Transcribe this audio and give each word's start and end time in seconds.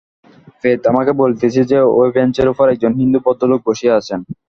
প্রেত 0.59 0.81
আমাকে 0.91 1.11
বলিতেছে 1.21 1.61
যে, 1.71 1.77
ঐ 1.93 2.13
বেঞ্চের 2.15 2.47
উপর 2.53 2.65
একজন 2.69 2.91
হিন্দু 2.99 3.19
ভদ্রলোক 3.25 3.59
বসিয়া 3.67 3.93
আছেন। 3.99 4.19